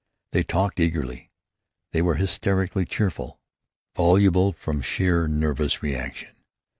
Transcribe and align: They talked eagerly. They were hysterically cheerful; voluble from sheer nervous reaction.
They 0.31 0.41
talked 0.41 0.79
eagerly. 0.79 1.29
They 1.91 2.01
were 2.01 2.15
hysterically 2.15 2.85
cheerful; 2.85 3.39
voluble 3.95 4.51
from 4.53 4.81
sheer 4.81 5.27
nervous 5.27 5.83
reaction. 5.83 6.37